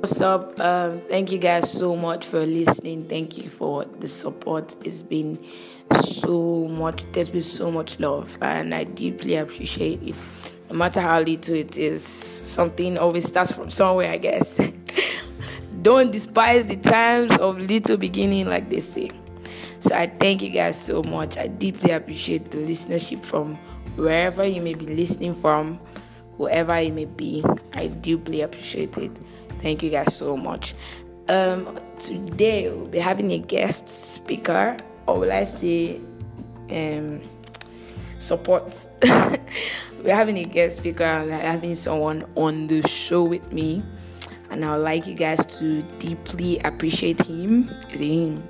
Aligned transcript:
What's 0.00 0.18
up? 0.22 0.58
Um, 0.58 0.98
thank 0.98 1.30
you 1.30 1.36
guys 1.36 1.70
so 1.70 1.94
much 1.94 2.24
for 2.24 2.46
listening. 2.46 3.06
Thank 3.06 3.36
you 3.36 3.50
for 3.50 3.84
the 3.84 4.08
support. 4.08 4.74
It's 4.82 5.02
been 5.02 5.44
so 6.00 6.66
much. 6.68 7.04
There's 7.12 7.28
been 7.28 7.42
so 7.42 7.70
much 7.70 8.00
love, 8.00 8.38
and 8.40 8.74
I 8.74 8.84
deeply 8.84 9.34
appreciate 9.36 10.02
it. 10.02 10.14
No 10.70 10.76
matter 10.76 11.02
how 11.02 11.20
little 11.20 11.54
it 11.54 11.76
is, 11.76 12.02
something 12.02 12.96
always 12.96 13.26
starts 13.26 13.52
from 13.52 13.68
somewhere, 13.68 14.10
I 14.10 14.16
guess. 14.16 14.58
Don't 15.82 16.10
despise 16.10 16.64
the 16.64 16.76
times 16.76 17.36
of 17.36 17.58
little 17.58 17.98
beginning, 17.98 18.48
like 18.48 18.70
they 18.70 18.80
say. 18.80 19.10
So 19.80 19.94
I 19.94 20.06
thank 20.06 20.40
you 20.40 20.48
guys 20.48 20.80
so 20.80 21.02
much. 21.02 21.36
I 21.36 21.48
deeply 21.48 21.90
appreciate 21.90 22.50
the 22.50 22.56
listenership 22.56 23.22
from 23.22 23.56
wherever 23.96 24.46
you 24.46 24.62
may 24.62 24.72
be 24.72 24.86
listening 24.86 25.34
from, 25.34 25.78
whoever 26.40 26.74
it 26.76 26.94
may 26.94 27.04
be. 27.04 27.44
I 27.74 27.88
deeply 27.88 28.40
appreciate 28.40 28.96
it. 28.96 29.12
Thank 29.58 29.82
you 29.82 29.90
guys 29.90 30.16
so 30.16 30.38
much. 30.38 30.74
Um, 31.28 31.78
today 31.98 32.70
we'll 32.70 32.86
be 32.86 32.98
having 32.98 33.30
a 33.32 33.38
guest 33.38 33.88
speaker, 33.88 34.78
or 35.06 35.18
will 35.18 35.32
I 35.32 35.44
say, 35.44 36.00
um, 36.70 37.20
support. 38.18 38.88
We're 40.02 40.14
having 40.14 40.38
a 40.38 40.44
guest 40.44 40.78
speaker 40.78 41.04
and 41.04 41.30
having 41.30 41.76
someone 41.76 42.24
on 42.36 42.68
the 42.68 42.88
show 42.88 43.22
with 43.22 43.52
me, 43.52 43.84
and 44.48 44.64
I 44.64 44.78
would 44.78 44.84
like 44.84 45.06
you 45.06 45.14
guys 45.14 45.44
to 45.58 45.82
deeply 45.98 46.58
appreciate 46.60 47.20
him. 47.20 47.68
Is 47.90 48.00
him? 48.00 48.42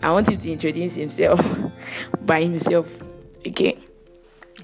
I 0.00 0.12
want 0.12 0.28
him 0.28 0.38
to 0.38 0.52
introduce 0.52 0.94
himself 0.94 1.40
by 2.24 2.44
himself. 2.44 3.02
Okay. 3.44 3.76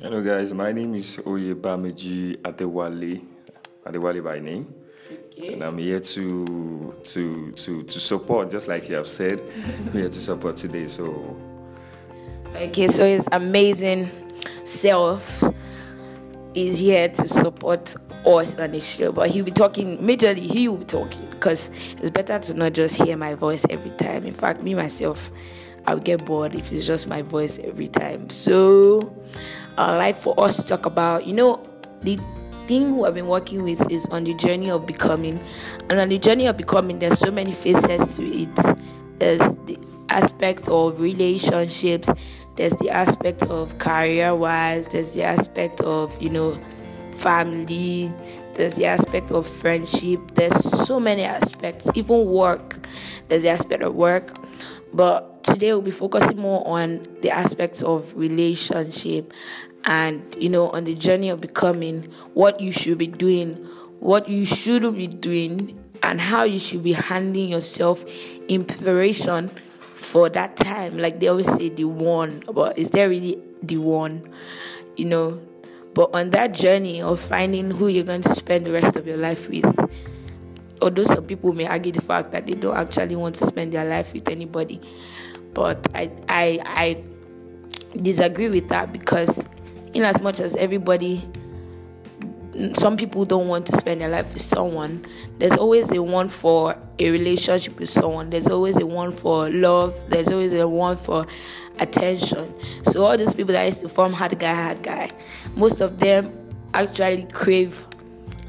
Hello, 0.03 0.23
guys. 0.23 0.51
My 0.55 0.73
name 0.73 0.95
is 0.95 1.19
Oyebamiji 1.19 2.39
Adewale. 2.39 3.23
Adewale 3.85 4.25
by 4.25 4.39
name. 4.39 4.73
Okay. 5.13 5.53
And 5.53 5.63
I'm 5.63 5.77
here 5.77 6.01
to 6.01 6.95
to 7.05 7.53
to 7.53 7.83
to 7.83 8.01
support, 8.01 8.51
just 8.51 8.67
like 8.67 8.89
you 8.89 8.95
have 8.95 9.07
said. 9.07 9.43
I'm 9.87 9.93
here 9.93 10.09
to 10.09 10.19
support 10.19 10.57
today. 10.57 10.87
So 10.87 11.37
Okay, 12.57 12.87
so 12.87 13.05
his 13.05 13.29
amazing 13.31 14.09
self 14.65 15.45
is 16.55 16.79
here 16.79 17.11
to 17.11 17.29
support 17.29 17.95
us 18.25 18.57
on 18.57 18.71
this 18.71 18.89
show, 18.89 19.13
but 19.13 19.29
he'll 19.29 19.45
be 19.45 19.51
talking 19.51 19.99
majorly. 19.99 20.51
He 20.51 20.67
will 20.67 20.79
be 20.79 20.87
talking 20.87 21.27
because 21.27 21.69
it's 21.99 22.11
better 22.11 22.39
to 22.39 22.55
not 22.55 22.73
just 22.73 23.03
hear 23.03 23.19
my 23.19 23.35
voice 23.35 23.67
every 23.69 23.91
time. 23.91 24.25
In 24.25 24.33
fact, 24.33 24.63
me 24.63 24.73
myself, 24.73 25.31
I'll 25.87 25.99
get 25.99 26.25
bored 26.25 26.55
if 26.55 26.73
it's 26.73 26.87
just 26.87 27.07
my 27.07 27.23
voice 27.23 27.59
every 27.59 27.89
time. 27.89 28.31
So, 28.31 29.15
I'd 29.79 29.97
like 29.97 30.17
for 30.17 30.39
us 30.39 30.59
to 30.59 30.65
talk 30.65 30.87
about, 30.87 31.27
you 31.27 31.33
know, 31.33 31.67
the 32.03 32.19
thing 32.67 32.97
we 32.97 33.05
have 33.05 33.15
been 33.15 33.27
working 33.27 33.63
with 33.63 33.91
is 33.91 34.07
on 34.07 34.25
the 34.25 34.35
journey 34.35 34.71
of 34.71 34.87
becoming, 34.87 35.43
and 35.89 36.01
on 36.01 36.09
the 36.09 36.19
journey 36.19 36.47
of 36.47 36.57
becoming, 36.57 36.99
there's 36.99 37.19
so 37.19 37.31
many 37.31 37.53
faces 37.53 38.17
to 38.17 38.25
it. 38.25 38.55
There's 39.19 39.41
the 39.67 39.79
aspect 40.09 40.69
of 40.69 41.01
relationships. 41.01 42.11
There's 42.57 42.75
the 42.77 42.91
aspect 42.91 43.43
of 43.45 43.79
career 43.79 44.35
wise 44.35 44.89
there's 44.89 45.13
the 45.13 45.23
aspect 45.23 45.81
of 45.81 46.21
you 46.21 46.29
know 46.29 46.61
family. 47.15 48.13
There's 48.55 48.75
the 48.75 48.87
aspect 48.87 49.31
of 49.31 49.47
friendship. 49.47 50.35
There's 50.35 50.55
so 50.87 51.01
many 51.01 51.23
aspects. 51.23 51.89
Even 51.95 52.27
work. 52.27 52.87
There's 53.29 53.43
the 53.43 53.49
aspect 53.49 53.83
of 53.83 53.95
work. 53.95 54.37
But 54.93 55.30
today 55.43 55.73
we'll 55.73 55.83
be 55.83 55.91
focusing 55.91 56.39
more 56.39 56.67
on 56.67 57.05
the 57.23 57.31
aspects 57.31 57.83
of 57.83 58.15
relationship 58.17 59.33
and 59.85 60.37
you 60.39 60.49
know 60.49 60.71
on 60.71 60.85
the 60.85 60.95
journey 60.95 61.29
of 61.29 61.41
becoming 61.41 62.03
what 62.35 62.61
you 62.61 62.71
should 62.71 62.99
be 62.99 63.07
doing 63.07 63.55
what 64.01 64.29
you 64.29 64.45
should 64.45 64.83
be 64.97 65.07
doing 65.07 65.79
and 66.03 66.21
how 66.21 66.43
you 66.43 66.59
should 66.59 66.83
be 66.83 66.93
handling 66.93 67.51
yourself 67.51 68.05
in 68.49 68.65
preparation 68.65 69.51
for 69.95 70.29
that 70.31 70.57
time. 70.57 70.99
Like 70.99 71.21
they 71.21 71.29
always 71.29 71.53
say, 71.53 71.69
the 71.69 71.85
one, 71.85 72.43
but 72.53 72.79
is 72.79 72.91
there 72.91 73.09
really 73.09 73.39
the 73.63 73.77
one? 73.77 74.29
You 74.97 75.05
know. 75.07 75.43
But 75.93 76.15
on 76.15 76.31
that 76.31 76.53
journey 76.53 77.03
of 77.03 77.21
finding 77.21 77.71
who 77.71 77.89
you're 77.89 78.05
going 78.05 78.23
to 78.23 78.35
spend 78.35 78.65
the 78.65 78.71
rest 78.71 78.95
of 78.95 79.09
your 79.09 79.17
life 79.17 79.49
with, 79.49 79.67
although 80.81 81.03
some 81.03 81.25
people 81.25 81.53
may 81.53 81.67
argue 81.67 81.91
the 81.91 82.01
fact 82.01 82.31
that 82.31 82.47
they 82.47 82.55
don't 82.55 82.77
actually 82.77 83.17
want 83.17 83.35
to 83.37 83.45
spend 83.47 83.73
their 83.73 83.85
life 83.85 84.13
with 84.13 84.29
anybody, 84.29 84.81
but 85.55 85.87
I 85.95 86.11
I 86.29 86.61
I 86.65 87.05
disagree 88.01 88.49
with 88.49 88.69
that 88.69 88.93
because 88.93 89.47
in 89.93 90.05
as 90.05 90.21
much 90.23 90.41
as 90.41 90.55
everybody 90.57 91.29
some 92.75 92.97
people 92.97 93.25
don't 93.25 93.49
want 93.49 93.67
to 93.67 93.77
spend 93.77 94.01
their 94.01 94.09
life 94.09 94.33
with 94.33 94.43
someone. 94.43 95.07
There's 95.39 95.57
always 95.57 95.91
a 95.93 96.03
one 96.03 96.29
for 96.29 96.77
a 96.99 97.11
relationship 97.11 97.79
with 97.79 97.89
someone. 97.89 98.31
There's 98.31 98.49
always 98.49 98.77
a 98.77 98.87
one 98.87 99.13
for 99.13 99.49
love. 99.51 99.95
There's 100.09 100.29
always 100.29 100.53
a 100.53 100.67
one 100.69 100.97
for 100.97 101.27
attention. 101.79 102.53
So 102.85 103.07
all 103.07 103.17
those 103.17 103.35
people 103.35 103.53
that 103.53 103.65
used 103.65 103.81
to 103.83 103.89
form 103.89 104.13
hard 104.13 104.39
guy, 104.39 104.55
hard 104.55 104.83
guy, 104.83 105.11
most 105.55 105.81
of 105.81 106.01
them 106.01 106.33
actually 106.75 107.25
crave 107.33 107.87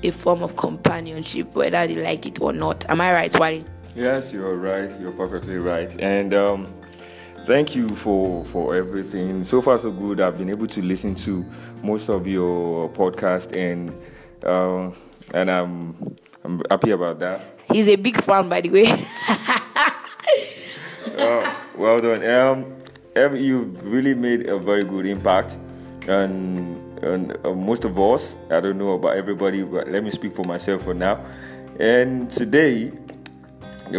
a 0.03 0.11
form 0.11 0.41
of 0.41 0.55
companionship, 0.55 1.53
whether 1.55 1.85
they 1.85 1.95
like 1.95 2.25
it 2.25 2.41
or 2.41 2.53
not. 2.53 2.89
Am 2.89 2.99
I 3.01 3.13
right, 3.13 3.39
Wally? 3.39 3.65
yes, 3.95 4.33
you're 4.33 4.55
right. 4.55 4.91
You're 4.99 5.11
perfectly 5.11 5.57
right. 5.57 5.95
And 6.01 6.33
um, 6.33 6.73
thank 7.51 7.75
you 7.75 7.93
for 7.93 8.45
for 8.45 8.75
everything. 8.75 9.43
So 9.43 9.61
far, 9.61 9.77
so 9.77 9.91
good. 9.91 10.21
I've 10.21 10.37
been 10.37 10.49
able 10.49 10.67
to 10.67 10.81
listen 10.81 11.15
to 11.27 11.45
most 11.83 12.07
of 12.07 12.25
your 12.25 12.87
podcast, 12.89 13.51
and 13.51 13.91
uh, 14.45 14.95
and 15.33 15.51
I'm 15.51 16.15
I'm 16.45 16.61
happy 16.69 16.91
about 16.91 17.19
that. 17.19 17.41
He's 17.69 17.89
a 17.89 17.97
big 17.97 18.23
fan, 18.23 18.47
by 18.47 18.61
the 18.61 18.69
way. 18.69 18.87
Uh, 21.17 21.53
well 21.75 21.99
done. 21.99 22.23
Um, 22.23 23.35
you've 23.35 23.83
really 23.83 24.15
made 24.15 24.47
a 24.49 24.57
very 24.57 24.83
good 24.83 25.05
impact 25.05 25.59
and 26.07 26.79
on 27.03 27.35
uh, 27.43 27.53
most 27.53 27.85
of 27.85 27.99
us. 27.99 28.37
I 28.49 28.59
don't 28.59 28.77
know 28.77 28.93
about 28.93 29.17
everybody, 29.17 29.61
but 29.61 29.89
let 29.89 30.03
me 30.03 30.09
speak 30.09 30.33
for 30.35 30.45
myself 30.45 30.83
for 30.83 30.93
now. 30.93 31.23
And 31.79 32.31
today, 32.31 32.91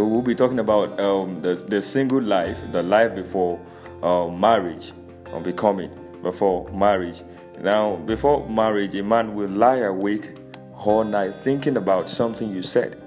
we'll 0.00 0.22
be 0.22 0.34
talking 0.34 0.58
about 0.58 0.98
um, 1.00 1.42
the, 1.42 1.54
the 1.54 1.82
single 1.82 2.20
life, 2.22 2.58
the 2.72 2.82
life 2.82 3.14
before 3.14 3.60
uh, 4.02 4.28
marriage, 4.28 4.92
or 5.32 5.40
becoming 5.40 5.90
before 6.22 6.68
marriage. 6.70 7.22
Now, 7.60 7.96
before 7.96 8.48
marriage, 8.48 8.94
a 8.94 9.02
man 9.02 9.34
will 9.34 9.48
lie 9.48 9.78
awake 9.78 10.36
all 10.74 11.04
night 11.04 11.34
thinking 11.36 11.76
about 11.76 12.08
something 12.08 12.50
you 12.50 12.62
said. 12.62 13.00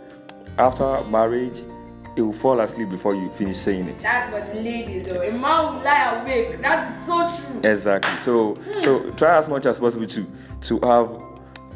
After 0.58 1.04
marriage, 1.06 1.64
he 2.16 2.22
will 2.22 2.34
fall 2.34 2.62
asleep 2.62 2.90
before 2.90 3.14
you 3.14 3.30
finish 3.32 3.58
saying 3.58 3.90
it. 3.90 4.00
That's 4.00 4.32
what 4.32 4.48
the 4.54 4.62
ladies 4.62 5.06
do. 5.06 5.22
A 5.22 5.32
man 5.32 5.42
will 5.76 5.84
lie 5.84 6.22
awake. 6.22 6.62
That 6.62 6.90
is 6.92 7.06
so 7.06 7.30
true. 7.30 7.70
Exactly. 7.70 8.16
So 8.22 8.58
so 8.80 9.12
try 9.12 9.38
as 9.38 9.48
much 9.50 9.66
as 9.66 9.80
possible 9.80 10.08
to 10.08 10.26
to 10.62 10.80
have 10.80 11.10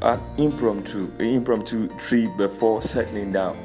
an 0.01 0.21
impromptu 0.37 1.11
an 1.19 1.25
impromptu 1.25 1.89
trip 1.97 2.37
before 2.37 2.81
settling 2.81 3.33
down. 3.33 3.57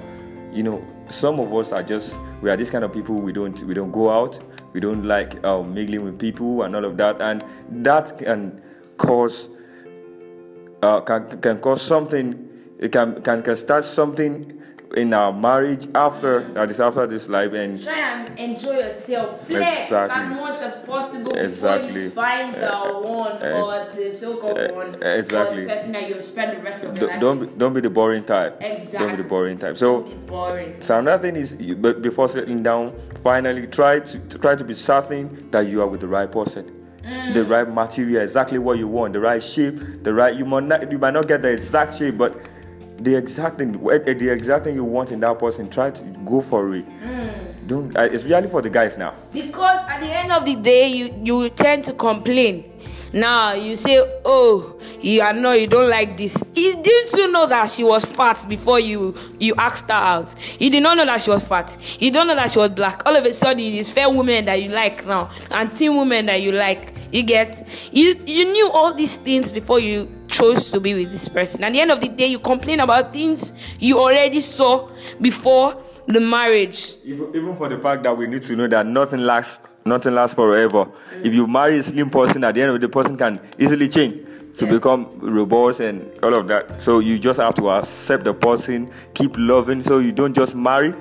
You 0.53 0.65
know, 0.65 0.85
some 1.09 1.39
of 1.41 1.53
us 1.55 1.73
are 1.73 1.83
just 1.83 2.19
we 2.43 2.51
are 2.51 2.57
this 2.57 2.71
kind 2.71 2.85
of 2.85 2.93
people. 2.93 3.17
We 3.17 3.33
don't 3.33 3.61
we 3.65 3.75
don't 3.75 3.93
go 3.93 4.11
out. 4.11 4.41
We 4.73 4.81
don't 4.81 5.05
like 5.05 5.43
um, 5.45 5.75
mingling 5.75 6.05
with 6.05 6.19
people 6.19 6.63
and 6.63 6.75
all 6.75 6.85
of 6.85 6.97
that, 6.97 7.21
and 7.21 7.45
that 7.85 8.19
can 8.19 8.63
cause 8.99 9.49
uh, 10.83 11.01
can 11.01 11.41
can 11.41 11.61
cause 11.61 11.83
something. 11.83 12.49
It 12.79 12.93
can 12.93 13.23
can 13.23 13.43
can 13.43 13.57
start 13.57 13.85
something 13.85 14.61
in 14.97 15.13
our 15.13 15.33
marriage 15.33 15.89
after 15.95 16.45
that 16.53 16.71
is 16.71 16.81
after 16.81 17.07
this 17.07 17.29
life 17.29 17.53
and 17.53 17.83
Try 17.83 17.99
and 17.99 18.39
enjoy 18.39 18.75
yourself. 18.79 19.24
Flex 19.45 19.83
Exactly. 19.85 20.23
as 20.23 20.29
much 20.29 20.61
as 20.63 20.77
possible 20.85 21.33
before 21.33 21.45
Exactly. 21.45 22.03
you 22.05 22.11
find 22.11 22.55
the 22.55 22.69
one 23.03 23.43
ex- 23.43 23.67
or 23.69 23.91
the 23.95 24.11
so-called 24.11 24.59
eh, 24.59 24.73
one 24.73 25.03
exactly. 25.03 25.59
or 25.59 25.69
the 25.69 25.69
person 25.75 25.93
that 25.93 26.09
you'll 26.09 26.23
spend 26.23 26.53
the 26.57 26.63
rest 26.63 26.83
of 26.85 26.97
your 26.97 26.99
don't 26.99 27.13
life 27.13 27.21
don't 27.21 27.41
be, 27.41 27.47
don't 27.59 27.73
be 27.75 27.81
the 27.81 27.91
boring 27.91 28.25
type. 28.25 28.61
Don't 28.99 29.11
be 29.11 29.17
the 29.17 29.29
boring 29.29 29.59
type. 29.59 29.77
So. 29.77 30.03
Don't 30.03 30.11
be 30.11 30.27
boring. 30.27 30.75
So 30.81 30.99
another 30.99 31.23
thing 31.23 31.37
is, 31.37 31.57
you- 31.61 31.77
but 31.77 32.03
before 32.03 32.29
settling 32.29 32.63
down, 32.63 32.93
finally 33.23 33.67
try 33.67 34.01
to, 34.01 34.19
to 34.29 34.39
try 34.39 34.55
to 34.57 34.65
be 34.65 34.75
certain 34.75 35.49
that 35.51 35.67
you 35.69 35.81
are 35.83 35.87
with 35.89 36.01
the 36.01 36.09
right 36.09 36.31
person, 36.31 36.67
the 37.33 37.41
mm. 37.41 37.49
right 37.49 37.69
material, 37.69 38.23
exactly 38.23 38.59
what 38.59 38.79
you 38.79 38.89
want, 38.89 39.13
the 39.13 39.21
right 39.21 39.43
shape, 39.43 39.79
the 40.05 40.13
right. 40.13 40.35
You 40.35 40.45
might 40.45 40.65
not, 40.65 40.91
you 40.91 40.99
might 40.99 41.15
not 41.15 41.29
get 41.29 41.43
the 41.43 41.51
exact 41.51 41.95
shape, 41.95 42.17
but 42.19 42.37
the 42.99 43.15
exact 43.17 43.59
thing, 43.59 43.73
the 43.73 44.29
exact 44.33 44.65
thing 44.65 44.75
you 44.77 44.85
want 44.85 45.11
in 45.11 45.21
that 45.21 45.39
person. 45.39 45.69
Try 45.69 45.91
to 45.91 46.03
go 46.25 46.41
for 46.41 46.75
it. 46.75 46.87
Mm. 47.01 47.24
Don't. 47.67 47.97
Uh, 47.97 48.03
it's 48.03 48.25
really 48.25 48.49
for 48.49 48.61
the 48.63 48.71
guys 48.71 48.99
now. 48.99 49.15
Because 49.33 49.79
at 49.89 50.01
the 50.01 50.07
end 50.07 50.33
of 50.33 50.45
the 50.45 50.57
day, 50.57 50.89
you 50.89 51.15
you 51.25 51.49
tend 51.51 51.85
to 51.87 51.93
complain. 51.95 52.65
now 53.15 53.53
you 53.53 53.77
say 53.77 54.03
oh 54.25 54.77
you 55.01 55.23
are 55.23 55.33
no 55.33 55.53
you 55.53 55.69
don't 55.69 55.89
like 55.89 56.17
this 56.17 56.43
you, 56.57 56.75
didn't 56.83 57.13
you 57.13 57.31
know 57.31 57.47
that 57.47 57.71
she 57.71 57.85
was 57.85 58.05
fat 58.05 58.45
before 58.49 58.81
you 58.81 59.15
you 59.39 59.55
asked 59.57 59.87
her 59.87 59.93
out 59.95 60.35
you 60.59 60.69
did 60.69 60.83
not 60.83 60.97
know 60.97 61.07
that 61.07 61.21
she 61.21 61.31
was 61.31 61.45
fat 61.47 61.77
you 62.01 62.11
don't 62.11 62.27
know 62.27 62.35
that 62.35 62.51
she 62.51 62.59
was 62.59 62.71
black 62.71 63.03
all 63.07 63.15
of 63.15 63.25
a 63.25 63.33
sudden 63.33 63.61
it 63.61 63.75
is 63.75 63.89
fair 63.91 64.11
women 64.11 64.45
that 64.45 64.61
you 64.61 64.69
like 64.69 65.07
now 65.07 65.31
and 65.53 65.73
thin 65.73 65.97
women 65.97 66.27
that 66.27 66.43
you 66.43 66.51
like 66.51 66.93
you 67.13 67.23
get 67.23 67.69
you 67.93 68.21
you 68.27 68.47
knew 68.47 68.69
all 68.73 68.93
these 68.93 69.17
things 69.19 69.53
before 69.53 69.79
you 69.79 70.11
chose 70.27 70.73
to 70.73 70.81
be 70.81 70.95
with 70.95 71.13
this 71.13 71.29
person 71.29 71.63
at 71.63 71.73
the 71.73 71.81
end 71.81 71.93
of 71.93 72.01
the 72.01 72.09
day 72.09 72.27
you 72.27 72.41
complain 72.41 72.81
about 72.81 73.13
things 73.13 73.53
you 73.79 74.01
already 74.01 74.41
saw 74.41 74.91
before 75.21 75.81
the 76.07 76.21
marriage 76.21 76.95
Even, 77.05 77.29
even 77.35 77.57
for 77.57 77.69
the 77.69 77.79
fact 77.79 78.03
that 78.03 78.17
we 78.17 78.27
need 78.27 78.43
to 78.43 78.57
know 78.57 78.67
that 78.69 78.87
nothing 78.87 79.21
lasts, 79.21 79.61
nothing 79.85 80.15
lasts 80.15 80.35
forever. 80.35 80.87
If 81.23 81.35
you 81.35 81.47
marry 81.47 81.79
a 81.79 81.83
slim 81.83 82.11
person, 82.11 82.45
at 82.45 82.55
the 82.55 82.63
end 82.63 82.71
of 82.71 82.81
the 82.81 82.87
the 82.87 82.93
person 82.93 83.17
can 83.17 83.41
easily 83.59 83.89
change 83.89 84.27
to 84.59 84.67
Yes. 84.67 84.75
become 84.75 85.07
robust 85.21 85.81
and 85.81 86.09
all 86.23 86.35
of 86.35 86.47
that. 86.49 86.81
So 86.81 86.99
you 87.01 87.19
just 87.19 87.41
have 87.41 87.55
to 87.57 87.71
accept 87.71 88.25
the 88.25 88.35
person, 88.35 88.91
keep 89.15 89.33
loving. 89.37 89.83
So 89.83 89.99
you 89.99 90.13
don't 90.13 90.35
just 90.35 90.55
marry 90.55 90.95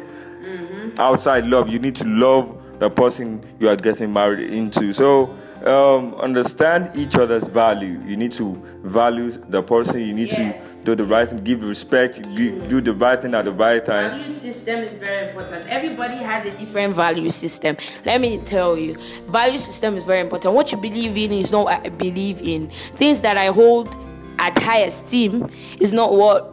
outside 0.98 1.46
love. 1.46 1.70
You 1.70 1.80
need 1.80 1.96
to 1.98 2.06
love 2.08 2.58
the 2.80 2.90
person 2.90 3.44
you 3.60 3.70
are 3.70 3.76
getting 3.76 4.12
married 4.12 4.52
into. 4.52 4.94
So 4.94 5.36
um, 5.66 6.16
understand 6.16 6.92
each 6.96 7.16
other's 7.16 7.48
value. 7.48 8.02
You 8.08 8.18
need 8.18 8.32
to 8.34 8.56
value 8.84 9.32
the 9.50 9.62
person. 9.62 10.02
You 10.02 10.14
need 10.14 10.32
Yes. 10.32 10.38
to 10.38 10.54
do 10.84 10.96
the 10.96 11.06
right 11.06 11.28
thing, 11.28 11.44
give 11.44 11.64
respect, 11.64 12.22
do, 12.36 12.60
do 12.68 12.82
the 12.82 12.94
right 12.94 13.22
thing 13.22 13.34
at 13.34 13.46
the 13.46 13.52
right 13.52 13.84
time. 13.86 14.12
value 14.12 14.30
system 14.30 14.80
is 14.80 14.94
very 14.94 15.28
important 15.28 15.66
everybody 15.66 16.16
has 16.16 16.46
a 16.46 16.58
different 16.58 16.96
value 16.96 17.30
system 17.30 17.76
let 18.06 18.20
me 18.22 18.38
tell 18.40 18.78
you 18.78 18.96
value 19.28 19.58
system 19.58 19.96
is 19.96 20.04
very 20.04 20.22
important 20.22 20.54
what 20.54 20.72
you 20.72 20.78
believe 20.78 21.16
in 21.18 21.32
is 21.32 21.52
not 21.52 21.66
what 21.66 21.86
i 21.86 21.90
believe 21.90 22.42
in 22.42 22.70
things 22.96 23.22
that 23.22 23.38
i 23.38 23.48
hold 23.48 23.96
at 24.40 24.58
high 24.58 24.80
esteem 24.80 25.50
is 25.80 25.92
not 25.92 26.14
what 26.14 26.44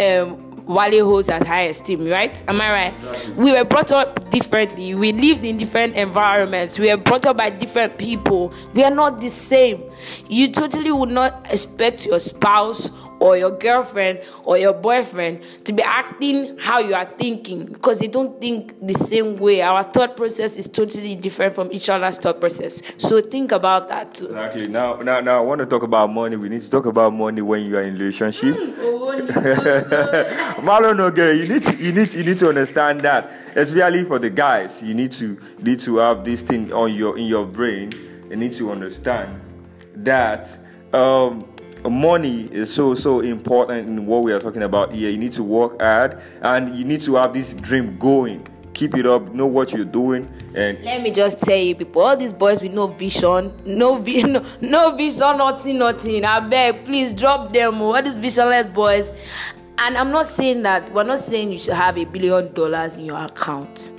um 0.00 0.40
Wale 0.66 1.04
holds 1.04 1.28
at 1.28 1.46
high 1.46 1.64
esteem, 1.64 2.06
right? 2.06 2.42
Am 2.48 2.60
I 2.60 2.70
right? 2.70 3.36
We 3.36 3.52
were 3.52 3.64
brought 3.64 3.92
up 3.92 4.30
differently. 4.30 4.94
We 4.94 5.12
lived 5.12 5.44
in 5.44 5.58
different 5.58 5.94
environments. 5.94 6.78
We 6.78 6.88
were 6.90 6.96
brought 6.96 7.26
up 7.26 7.36
by 7.36 7.50
different 7.50 7.98
people. 7.98 8.52
We 8.72 8.82
are 8.82 8.90
not 8.90 9.20
the 9.20 9.28
same. 9.28 9.82
You 10.28 10.50
totally 10.50 10.90
would 10.90 11.10
not 11.10 11.46
expect 11.50 12.06
your 12.06 12.18
spouse 12.18 12.90
or 13.24 13.38
your 13.38 13.50
girlfriend 13.52 14.20
or 14.44 14.58
your 14.58 14.74
boyfriend 14.74 15.42
to 15.64 15.72
be 15.72 15.82
acting 15.82 16.58
how 16.58 16.78
you 16.78 16.94
are 16.94 17.06
thinking 17.06 17.64
because 17.64 17.98
they 17.98 18.06
don't 18.06 18.38
think 18.38 18.78
the 18.86 18.92
same 18.92 19.38
way. 19.38 19.62
Our 19.62 19.82
thought 19.82 20.14
process 20.14 20.58
is 20.58 20.68
totally 20.68 21.14
different 21.14 21.54
from 21.54 21.72
each 21.72 21.88
other's 21.88 22.18
thought 22.18 22.38
process. 22.38 22.82
So 22.98 23.22
think 23.22 23.50
about 23.52 23.88
that 23.88 24.12
too. 24.12 24.26
Exactly. 24.26 24.68
Now, 24.68 24.96
now, 24.96 25.20
now, 25.20 25.38
I 25.38 25.40
want 25.40 25.60
to 25.60 25.66
talk 25.66 25.82
about 25.82 26.12
money. 26.12 26.36
We 26.36 26.50
need 26.50 26.60
to 26.60 26.68
talk 26.68 26.84
about 26.84 27.14
money 27.14 27.40
when 27.40 27.64
you 27.64 27.78
are 27.78 27.80
in 27.80 27.96
a 27.96 27.98
relationship. 27.98 28.56
Marlon, 30.60 30.98
no 30.98 31.10
girl, 31.10 31.34
you 31.34 31.48
need, 31.48 31.62
to, 31.62 31.76
you 31.78 31.92
need, 31.92 32.12
you 32.12 32.24
need 32.24 32.36
to 32.38 32.50
understand 32.50 33.00
that, 33.00 33.30
especially 33.56 34.04
for 34.04 34.18
the 34.18 34.28
guys. 34.28 34.82
You 34.82 34.92
need 34.92 35.12
to 35.12 35.38
need 35.60 35.80
to 35.80 35.96
have 35.96 36.26
this 36.26 36.42
thing 36.42 36.70
on 36.74 36.92
your 36.92 37.16
in 37.16 37.24
your 37.24 37.46
brain. 37.46 37.90
You 38.28 38.36
need 38.36 38.52
to 38.52 38.70
understand 38.70 39.40
that 39.96 40.58
um, 40.92 41.53
money 41.90 42.42
is 42.52 42.72
so 42.72 42.94
so 42.94 43.20
important 43.20 43.88
in 43.88 44.06
what 44.06 44.22
we 44.22 44.32
are 44.32 44.40
talking 44.40 44.62
about 44.62 44.94
here. 44.94 45.10
You 45.10 45.18
need 45.18 45.32
to 45.32 45.42
work 45.44 45.80
hard, 45.80 46.20
and 46.42 46.74
you 46.74 46.84
need 46.84 47.00
to 47.02 47.16
have 47.16 47.32
this 47.34 47.54
dream 47.54 47.98
going. 47.98 48.46
Keep 48.72 48.96
it 48.96 49.06
up. 49.06 49.32
Know 49.32 49.46
what 49.46 49.72
you're 49.72 49.84
doing, 49.84 50.28
and 50.54 50.82
Let 50.82 51.02
me 51.02 51.12
just 51.12 51.40
tell 51.40 51.56
you, 51.56 51.76
people, 51.76 52.02
all 52.02 52.16
these 52.16 52.32
boys 52.32 52.60
with 52.60 52.72
no 52.72 52.88
vision, 52.88 53.52
no 53.64 53.98
vi- 53.98 54.22
no, 54.24 54.44
no 54.60 54.96
vision, 54.96 55.38
nothing, 55.38 55.78
nothing. 55.78 56.24
I 56.24 56.40
beg, 56.40 56.84
please 56.84 57.12
drop 57.12 57.52
them. 57.52 57.80
oh, 57.80 57.94
All 57.94 58.02
these 58.02 58.14
visionless 58.14 58.66
boys. 58.66 59.12
And 59.78 59.96
I'm 59.96 60.10
not 60.12 60.26
saying 60.26 60.62
that 60.62 60.92
we're 60.92 61.02
not 61.04 61.18
saying 61.20 61.50
you 61.52 61.58
should 61.58 61.74
have 61.74 61.98
a 61.98 62.04
billion 62.04 62.52
dollars 62.52 62.96
in 62.96 63.04
your 63.04 63.18
account. 63.18 63.90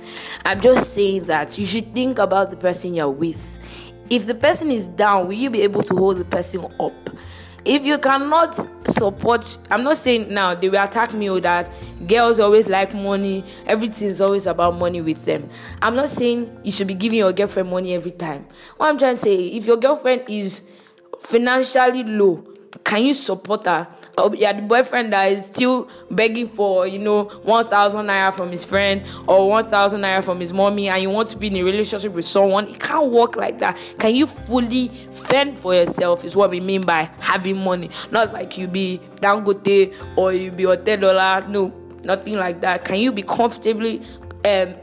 I'm 0.44 0.60
just 0.60 0.94
saying 0.94 1.24
that 1.26 1.58
you 1.58 1.66
should 1.66 1.94
think 1.94 2.18
about 2.18 2.50
the 2.50 2.56
person 2.56 2.94
you're 2.94 3.10
with. 3.10 3.58
If 4.08 4.26
the 4.26 4.34
person 4.34 4.70
is 4.70 4.86
down, 4.86 5.26
will 5.26 5.34
you 5.34 5.50
be 5.50 5.62
able 5.62 5.82
to 5.82 5.94
hold 5.94 6.16
the 6.18 6.24
person 6.24 6.66
up? 6.80 7.10
If 7.66 7.84
you 7.84 7.98
cannot 7.98 8.54
support 8.88 9.58
i'm 9.70 9.82
not 9.82 9.96
saying 9.96 10.32
now 10.32 10.54
they 10.54 10.68
will 10.68 10.82
attack 10.82 11.12
me 11.12 11.28
or 11.28 11.40
that 11.40 11.70
girls 12.06 12.38
always 12.38 12.68
like 12.68 12.94
money 12.94 13.44
everything 13.66 14.08
is 14.08 14.20
always 14.20 14.46
about 14.46 14.76
money 14.76 15.00
with 15.00 15.24
them. 15.24 15.48
I'm 15.82 15.96
not 15.96 16.08
saying 16.08 16.60
you 16.62 16.70
should 16.70 16.86
be 16.86 16.94
giving 16.94 17.18
your 17.18 17.32
girlfriend 17.32 17.70
money 17.70 17.94
every 17.94 18.12
time. 18.12 18.46
What 18.76 18.88
i'm 18.88 18.98
trying 18.98 19.16
to 19.16 19.20
say 19.22 19.46
if 19.46 19.66
your 19.66 19.76
girlfriend 19.76 20.22
is 20.28 20.62
financially 21.18 22.04
low 22.04 22.44
can 22.84 23.04
you 23.04 23.14
support 23.14 23.66
her? 23.66 23.88
Or 24.18 24.34
you're 24.34 24.52
the 24.52 24.62
boyfriend 24.62 25.12
that 25.12 25.30
is 25.32 25.46
still 25.46 25.88
begging 26.10 26.46
for 26.48 26.86
you 26.86 26.98
know 26.98 27.24
1000 27.24 28.06
naira 28.06 28.32
from 28.32 28.50
his 28.50 28.64
friend 28.64 29.02
or 29.26 29.48
1000 29.48 30.00
naira 30.00 30.24
from 30.24 30.40
his 30.40 30.52
mommy 30.52 30.88
and 30.88 31.02
you 31.02 31.10
want 31.10 31.28
to 31.28 31.36
be 31.36 31.48
in 31.48 31.56
a 31.56 31.62
relationship 31.62 32.12
with 32.12 32.24
someone 32.24 32.66
it 32.68 32.80
can't 32.80 33.10
work 33.10 33.36
like 33.36 33.58
that. 33.58 33.76
Can 33.98 34.14
you 34.14 34.26
fully 34.26 34.88
fend 35.10 35.58
for 35.58 35.74
yourself 35.74 36.24
is 36.24 36.34
what 36.34 36.50
we 36.50 36.60
mean 36.60 36.82
by 36.86 37.10
having 37.20 37.58
money? 37.58 37.90
Not 38.10 38.32
like 38.32 38.56
you 38.56 38.68
be 38.68 39.00
dangote 39.16 39.94
or 40.16 40.32
you 40.32 40.50
be 40.50 40.64
Otedola 40.64 41.46
no 41.48 41.72
nothing 42.04 42.36
like 42.36 42.60
that. 42.60 42.84
Can 42.84 42.96
you 42.96 43.12
be 43.12 43.22
comfortably 43.22 44.02
um 44.44 44.74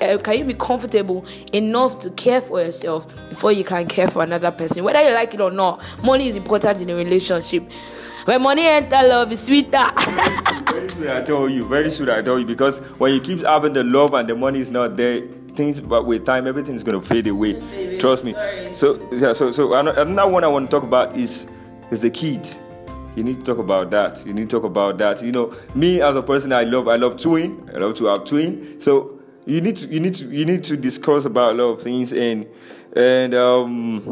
uh, 0.00 0.18
can 0.18 0.38
you 0.38 0.44
be 0.44 0.54
comfortable 0.54 1.24
enough 1.52 1.98
to 1.98 2.10
care 2.10 2.40
for 2.40 2.60
yourself 2.60 3.06
before 3.28 3.52
you 3.52 3.64
can 3.64 3.86
care 3.86 4.08
for 4.08 4.22
another 4.22 4.50
person 4.50 4.84
whether 4.84 5.02
you 5.06 5.14
like 5.14 5.32
it 5.34 5.40
or 5.40 5.50
not 5.50 5.82
money 6.02 6.28
is 6.28 6.36
important 6.36 6.80
in 6.80 6.90
a 6.90 6.94
relationship 6.94 7.70
when 8.24 8.42
money 8.42 8.66
enter 8.66 9.06
love 9.08 9.32
is 9.32 9.40
sweeter 9.42 9.90
Very 10.68 10.90
soon 10.90 11.08
I 11.08 11.22
tell 11.22 11.48
you, 11.48 11.66
very 11.66 11.90
soon 11.90 12.08
I 12.10 12.22
tell 12.22 12.38
you, 12.38 12.44
because 12.44 12.78
when 12.98 13.12
you 13.12 13.20
keep 13.20 13.40
having 13.40 13.72
the 13.72 13.82
love 13.82 14.14
and 14.14 14.28
the 14.28 14.36
money 14.36 14.60
is 14.60 14.70
not 14.70 14.96
there, 14.96 15.22
things 15.54 15.80
but 15.80 16.06
with 16.06 16.24
time 16.24 16.46
everything's 16.46 16.84
gonna 16.84 17.02
fade 17.02 17.26
away. 17.26 17.98
Trust 17.98 18.22
me. 18.22 18.32
Sorry. 18.32 18.76
So 18.76 19.08
yeah, 19.10 19.32
so 19.32 19.50
so 19.50 19.74
ano- 19.74 19.92
another 20.00 20.30
one 20.30 20.44
I 20.44 20.46
want 20.46 20.70
to 20.70 20.76
talk 20.76 20.84
about 20.84 21.16
is 21.16 21.46
is 21.90 22.00
the 22.02 22.10
kids. 22.10 22.58
You 23.16 23.24
need 23.24 23.38
to 23.38 23.44
talk 23.44 23.58
about 23.58 23.90
that. 23.90 24.24
You 24.24 24.32
need 24.32 24.48
to 24.50 24.56
talk 24.56 24.64
about 24.64 24.98
that. 24.98 25.22
You 25.22 25.32
know, 25.32 25.52
me 25.74 26.00
as 26.00 26.14
a 26.14 26.22
person, 26.22 26.52
I 26.52 26.62
love 26.62 26.86
I 26.86 26.96
love 26.96 27.16
twin. 27.16 27.68
I 27.74 27.78
love 27.78 27.94
to 27.96 28.06
have 28.06 28.24
twin. 28.24 28.78
So 28.80 29.17
you 29.48 29.62
need 29.62 29.76
to 29.76 29.86
you 29.86 29.98
need 29.98 30.14
to 30.14 30.26
you 30.26 30.44
need 30.44 30.62
to 30.64 30.76
discuss 30.76 31.24
about 31.24 31.54
a 31.54 31.62
lot 31.62 31.72
of 31.72 31.82
things 31.82 32.12
and 32.12 32.46
and 32.94 33.34
um 33.34 34.04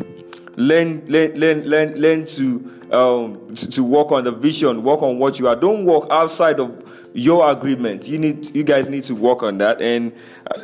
learn 0.56 1.04
learn 1.06 1.38
learn 1.38 1.62
learn 1.64 1.94
learn 2.00 2.26
to 2.26 2.88
um 2.90 3.54
to, 3.54 3.70
to 3.70 3.84
work 3.84 4.10
on 4.12 4.24
the 4.24 4.32
vision 4.32 4.82
work 4.82 5.02
on 5.02 5.18
what 5.18 5.38
you 5.38 5.46
are. 5.46 5.54
Don't 5.54 5.84
work 5.84 6.08
outside 6.10 6.58
of 6.58 6.82
your 7.12 7.50
agreement. 7.50 8.08
You 8.08 8.18
need 8.18 8.56
you 8.56 8.64
guys 8.64 8.88
need 8.88 9.04
to 9.04 9.14
work 9.14 9.42
on 9.42 9.58
that. 9.58 9.80
And 9.82 10.12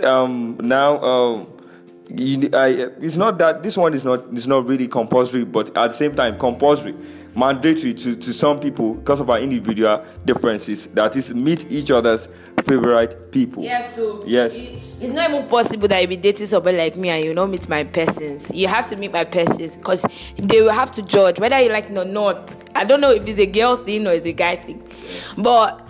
um 0.05 0.57
now 0.63 0.99
um 1.03 1.49
you, 2.09 2.49
I, 2.55 2.69
it's 3.01 3.17
not 3.17 3.39
that 3.39 3.63
this 3.63 3.77
one 3.77 3.93
is 3.93 4.05
not 4.07 4.25
is 4.33 4.47
not 4.47 4.67
really 4.67 4.89
compulsory 4.89 5.45
but 5.45 5.69
at 5.77 5.89
the 5.89 5.97
same 5.97 6.15
time 6.15 6.39
compulsory 6.39 6.95
mandatory 7.34 7.94
to, 7.94 8.14
to 8.17 8.32
some 8.32 8.61
people 8.61 8.94
because 8.94 9.20
of 9.20 9.31
our 9.31 9.38
individual 9.38 10.05
differences 10.25 10.87
that 10.88 11.17
is 11.17 11.34
meet 11.34 11.70
each 11.70 11.91
other's 11.91 12.29
favorite 12.65 13.31
people 13.32 13.62
Yes, 13.62 13.94
so 13.96 14.22
Yes. 14.27 14.55
it- 14.56 14.79
it's 15.01 15.12
not 15.12 15.31
even 15.31 15.48
possible 15.48 15.89
that 15.89 16.01
you 16.01 16.06
be 16.08 16.17
dating 16.17 16.46
somebody 16.46 16.77
like 16.79 16.96
me 16.96 17.08
and 17.08 17.24
you 17.24 17.34
don't 17.34 17.51
meet 17.51 17.69
my 17.69 17.82
persons. 17.82 18.53
You 18.55 18.69
have 18.69 18.89
to 18.91 18.96
meet 18.96 19.12
my 19.12 19.24
persons 19.24 19.77
because 19.77 20.05
they 20.36 20.62
will 20.62 20.70
have 20.70 20.93
to 20.93 21.03
judge 21.03 21.41
whether 21.41 21.60
you 21.60 21.70
like 21.70 21.91
it 21.91 21.96
or 21.98 22.05
not. 22.05 22.55
I 22.74 22.84
don't 22.84 23.01
know 23.01 23.10
if 23.10 23.27
it's 23.27 23.41
a 23.41 23.46
girl 23.46 23.74
thing 23.77 24.06
or 24.06 24.12
it's 24.12 24.27
a 24.27 24.32
guy 24.32 24.56
thing, 24.56 24.81
but 25.36 25.81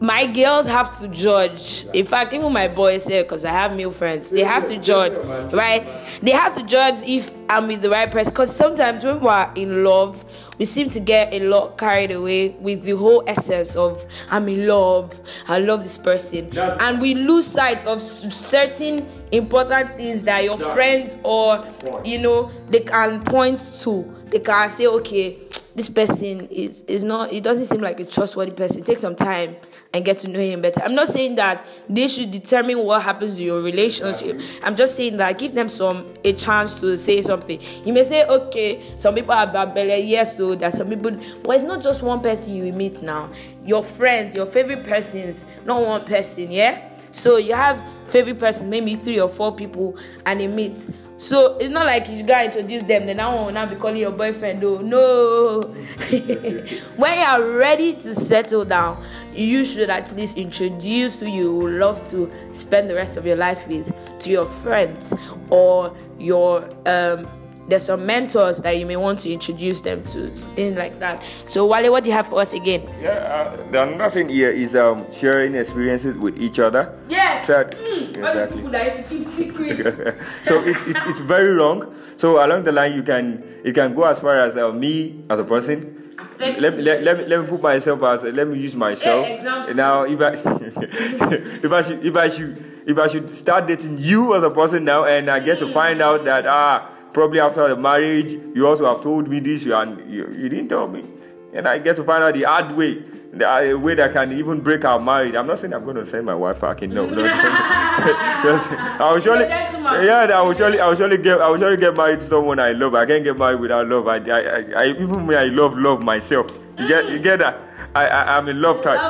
my 0.00 0.26
girls 0.26 0.66
have 0.66 0.98
to 1.00 1.08
judge. 1.08 1.86
In 1.92 2.06
fact, 2.06 2.32
even 2.32 2.52
my 2.52 2.68
boys 2.68 3.04
here, 3.06 3.22
because 3.22 3.44
I 3.44 3.50
have 3.52 3.76
male 3.76 3.90
friends, 3.90 4.30
they 4.30 4.42
have 4.44 4.66
to 4.68 4.76
judge, 4.78 5.16
right? 5.52 5.86
They 6.22 6.30
have 6.30 6.56
to 6.56 6.62
judge 6.62 7.02
if 7.02 7.32
I'm 7.48 7.66
with 7.68 7.82
the 7.82 7.90
right 7.90 8.10
person. 8.10 8.32
Because 8.32 8.54
sometimes 8.54 9.04
when 9.04 9.20
we're 9.20 9.50
in 9.54 9.84
love, 9.84 10.24
we 10.58 10.64
seem 10.64 10.88
to 10.90 11.00
get 11.00 11.32
a 11.32 11.40
lot 11.40 11.78
carried 11.78 12.12
away 12.12 12.50
with 12.60 12.82
the 12.82 12.92
whole 12.96 13.22
essence 13.26 13.76
of 13.76 14.04
I'm 14.30 14.48
in 14.48 14.66
love, 14.66 15.20
I 15.46 15.58
love 15.58 15.82
this 15.82 15.98
person, 15.98 16.50
That's- 16.50 16.78
and 16.80 17.00
we 17.00 17.14
lose 17.14 17.46
sight 17.46 17.84
of 17.86 18.00
certain 18.02 19.06
important 19.30 19.96
things 19.96 20.22
that 20.24 20.42
your 20.44 20.56
friends 20.58 21.16
or 21.22 21.64
you 22.04 22.18
know 22.18 22.50
they 22.70 22.80
can 22.80 23.22
point 23.24 23.60
to. 23.82 24.14
They 24.30 24.40
can 24.40 24.68
say, 24.70 24.86
okay, 24.86 25.38
this 25.78 25.88
person 25.88 26.48
is 26.50 26.82
is 26.88 27.04
not. 27.04 27.32
It 27.32 27.44
doesn't 27.44 27.66
seem 27.66 27.80
like 27.80 28.00
a 28.00 28.04
trustworthy 28.04 28.50
person. 28.50 28.82
Take 28.82 28.98
some 28.98 29.14
time 29.14 29.54
and 29.94 30.04
get 30.04 30.18
to 30.20 30.28
know 30.28 30.40
him 30.40 30.60
better. 30.60 30.82
I'm 30.82 30.96
not 30.96 31.06
saying 31.06 31.36
that 31.36 31.64
they 31.88 32.08
should 32.08 32.32
determine 32.32 32.80
what 32.80 33.02
happens 33.02 33.38
in 33.38 33.44
your 33.46 33.60
relationship. 33.60 34.40
I'm 34.64 34.74
just 34.74 34.96
saying 34.96 35.18
that 35.18 35.38
give 35.38 35.54
them 35.54 35.68
some 35.68 36.12
a 36.24 36.32
chance 36.32 36.80
to 36.80 36.98
say 36.98 37.22
something. 37.22 37.60
You 37.84 37.92
may 37.92 38.02
say, 38.02 38.26
okay, 38.26 38.82
some 38.96 39.14
people 39.14 39.32
are 39.32 39.46
bad 39.46 39.72
belly, 39.72 40.00
yes, 40.00 40.36
so 40.36 40.56
there's 40.56 40.76
some 40.76 40.88
people, 40.88 41.12
but 41.44 41.54
it's 41.54 41.64
not 41.64 41.80
just 41.80 42.02
one 42.02 42.20
person 42.20 42.56
you 42.56 42.72
meet 42.72 43.00
now. 43.00 43.30
Your 43.64 43.84
friends, 43.84 44.34
your 44.34 44.46
favorite 44.46 44.82
persons, 44.82 45.46
not 45.64 45.80
one 45.80 46.04
person, 46.04 46.50
yeah. 46.50 46.88
So 47.10 47.36
you 47.36 47.54
have 47.54 47.82
favorite 48.08 48.38
person, 48.38 48.70
maybe 48.70 48.96
three 48.96 49.20
or 49.20 49.28
four 49.28 49.54
people, 49.54 49.96
and 50.26 50.40
they 50.40 50.46
meet. 50.46 50.88
So 51.16 51.56
it's 51.58 51.70
not 51.70 51.86
like 51.86 52.08
you 52.08 52.22
gotta 52.22 52.46
introduce 52.46 52.82
them, 52.82 53.06
then 53.06 53.16
that 53.16 53.26
one 53.26 53.46
will 53.46 53.52
not 53.52 53.70
be 53.70 53.76
calling 53.76 53.96
your 53.96 54.12
boyfriend. 54.12 54.62
Oh 54.64 54.78
no. 54.78 55.62
when 56.96 57.18
you 57.18 57.24
are 57.24 57.42
ready 57.42 57.94
to 57.94 58.14
settle 58.14 58.64
down, 58.64 59.04
you 59.34 59.64
should 59.64 59.90
at 59.90 60.14
least 60.16 60.36
introduce 60.36 61.20
who 61.20 61.26
you 61.26 61.54
would 61.56 61.74
love 61.74 62.08
to 62.10 62.30
spend 62.52 62.88
the 62.88 62.94
rest 62.94 63.16
of 63.16 63.26
your 63.26 63.36
life 63.36 63.66
with 63.66 63.92
to 64.20 64.30
your 64.30 64.46
friends 64.46 65.12
or 65.50 65.94
your 66.18 66.68
um 66.86 67.28
there's 67.68 67.84
some 67.84 68.04
mentors 68.06 68.60
that 68.62 68.78
you 68.78 68.86
may 68.86 68.96
want 68.96 69.20
to 69.20 69.32
introduce 69.32 69.80
them 69.82 70.02
to 70.04 70.30
things 70.56 70.76
like 70.76 70.98
that. 71.00 71.22
So 71.46 71.66
wale 71.66 71.90
what 71.92 72.04
do 72.04 72.10
you 72.10 72.16
have 72.16 72.26
for 72.26 72.40
us 72.40 72.52
again? 72.52 72.82
Yeah 73.00 73.10
uh, 73.10 73.70
the 73.70 73.82
another 73.82 74.10
thing 74.10 74.28
here 74.28 74.50
is 74.50 74.74
um, 74.74 75.10
sharing 75.12 75.54
experiences 75.54 76.16
with 76.16 76.38
each 76.40 76.58
other. 76.58 76.98
Yes. 77.08 77.46
Shared- 77.46 77.72
mm, 77.76 78.16
exactly. 78.16 78.22
all 78.22 78.34
these 78.34 78.54
people 78.56 78.70
that 78.70 78.84
used 78.96 79.08
to 79.08 79.14
keep 79.14 79.24
secrets. 79.24 80.18
So 80.48 80.62
it's, 80.64 80.82
it's 80.82 81.02
it's 81.04 81.20
very 81.20 81.52
wrong 81.54 81.94
so 82.16 82.44
along 82.44 82.64
the 82.64 82.72
line 82.72 82.94
you 82.94 83.02
can 83.02 83.44
it 83.64 83.74
can 83.74 83.94
go 83.94 84.04
as 84.04 84.18
far 84.20 84.40
as 84.40 84.56
uh, 84.56 84.72
me 84.72 85.22
as 85.30 85.38
a 85.38 85.44
person. 85.44 85.94
Let, 86.40 86.76
me- 86.76 86.82
let, 86.82 87.02
let, 87.02 87.18
me, 87.18 87.24
let 87.26 87.40
me 87.42 87.46
put 87.48 87.60
myself 87.62 88.02
as 88.04 88.22
let 88.22 88.46
me 88.46 88.58
use 88.58 88.76
myself. 88.76 89.26
Yeah, 89.26 89.72
now 89.74 90.02
if 90.04 90.20
I 90.20 90.32
if 91.66 91.72
I 91.72 91.82
should 91.82 92.04
if 92.04 92.16
I 92.16 92.28
should 92.28 92.82
if 92.86 92.98
I 92.98 93.06
should 93.08 93.30
start 93.30 93.66
dating 93.66 93.98
you 93.98 94.34
as 94.36 94.42
a 94.42 94.50
person 94.50 94.84
now 94.84 95.04
and 95.04 95.28
I 95.30 95.40
get 95.40 95.58
to 95.58 95.72
find 95.72 96.00
out 96.00 96.24
that 96.24 96.46
ah 96.46 96.90
probably 97.12 97.40
after 97.40 97.68
the 97.68 97.76
marriage 97.76 98.34
you 98.54 98.66
also 98.66 98.86
have 98.86 99.00
told 99.00 99.28
me 99.28 99.40
this 99.40 99.64
you, 99.64 99.74
and 99.74 100.10
you, 100.10 100.28
you 100.32 100.48
didn't 100.48 100.68
tell 100.68 100.88
me 100.88 101.04
and 101.52 101.66
I 101.66 101.78
get 101.78 101.96
to 101.96 102.04
find 102.04 102.22
out 102.22 102.34
the 102.34 102.42
hard 102.42 102.72
way 102.72 103.02
the 103.32 103.74
uh, 103.74 103.78
way 103.78 103.94
that 103.94 104.12
can 104.12 104.32
even 104.32 104.60
break 104.60 104.84
our 104.84 104.98
marriage. 104.98 105.34
I'm 105.34 105.46
not 105.46 105.58
saying 105.58 105.74
I'm 105.74 105.84
going 105.84 105.96
to 105.96 106.06
send 106.06 106.24
my 106.26 106.34
wife 106.34 106.58
fucking 106.58 106.92
no, 106.92 107.06
no, 107.06 107.14
no. 107.14 107.24
I 107.32 109.10
will 109.12 109.20
surely, 109.20 109.40
You're 109.40 109.46
a 109.46 109.48
gentleman. 109.48 110.04
yeah, 110.04 110.38
I 110.38 110.40
will 110.42 110.54
surely, 110.54 110.80
I 110.80 110.88
will 110.88 110.94
surely 110.94 111.18
get, 111.18 111.40
I 111.40 111.48
will 111.48 111.58
surely 111.58 111.76
get 111.76 111.94
married 111.94 112.20
to 112.20 112.26
someone 112.26 112.58
I 112.58 112.72
love. 112.72 112.94
I 112.94 113.04
can't 113.06 113.24
get 113.24 113.36
married 113.38 113.60
without 113.60 113.86
love. 113.86 114.08
I, 114.08 114.16
I, 114.16 114.40
I, 114.40 114.82
I 114.84 114.86
even 114.88 115.26
me, 115.26 115.34
I 115.34 115.44
love, 115.46 115.76
love 115.76 116.02
myself. 116.02 116.46
You 116.78 116.88
get, 116.88 117.08
you 117.10 117.18
get 117.18 117.40
that? 117.40 117.60
I, 117.94 118.06
I, 118.06 118.36
I'm 118.38 118.48
in 118.48 118.60
love 118.60 118.80
type. 118.82 119.00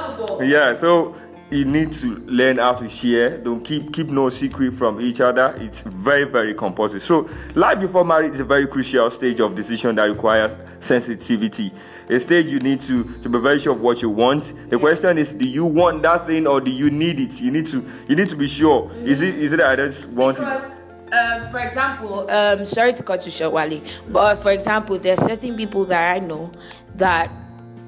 Yeah, 0.42 0.74
so 0.74 1.14
you 1.50 1.64
need 1.64 1.92
to 1.92 2.16
learn 2.26 2.58
how 2.58 2.74
to 2.74 2.88
share. 2.88 3.38
Don't 3.38 3.64
keep 3.64 3.92
keep 3.92 4.08
no 4.08 4.28
secret 4.28 4.74
from 4.74 5.00
each 5.00 5.20
other. 5.20 5.54
It's 5.58 5.80
very 5.82 6.24
very 6.24 6.54
compulsory. 6.54 7.00
So 7.00 7.28
life 7.54 7.80
before 7.80 8.04
marriage 8.04 8.34
is 8.34 8.40
a 8.40 8.44
very 8.44 8.66
crucial 8.66 9.08
stage 9.10 9.40
of 9.40 9.54
decision 9.54 9.96
that 9.96 10.04
requires 10.04 10.54
sensitivity. 10.80 11.72
A 12.10 12.18
stage 12.20 12.46
you 12.46 12.58
need 12.60 12.80
to 12.82 13.04
to 13.20 13.28
be 13.28 13.38
very 13.38 13.58
sure 13.58 13.72
of 13.74 13.80
what 13.80 14.02
you 14.02 14.10
want. 14.10 14.54
The 14.70 14.78
question 14.78 15.18
is, 15.18 15.32
do 15.32 15.46
you 15.46 15.64
want 15.64 16.02
that 16.02 16.26
thing 16.26 16.46
or 16.46 16.60
do 16.60 16.70
you 16.70 16.90
need 16.90 17.20
it? 17.20 17.40
You 17.40 17.50
need 17.50 17.66
to 17.66 17.84
you 18.08 18.16
need 18.16 18.28
to 18.28 18.36
be 18.36 18.46
sure. 18.46 18.90
Is 18.92 19.22
it 19.22 19.34
is 19.36 19.52
it 19.52 19.58
that 19.58 19.70
I 19.70 19.76
just 19.76 20.06
want 20.10 20.38
it? 20.38 20.40
Because, 20.40 20.72
um, 21.12 21.50
for 21.50 21.60
example, 21.60 22.30
um, 22.30 22.66
sorry 22.66 22.92
to 22.92 23.02
cut 23.02 23.24
you 23.24 23.32
short, 23.32 23.52
Wally, 23.52 23.82
but 24.08 24.36
for 24.36 24.52
example, 24.52 24.98
there 24.98 25.14
are 25.14 25.16
certain 25.16 25.56
people 25.56 25.86
that 25.86 26.16
I 26.16 26.18
know 26.18 26.52
that 26.96 27.30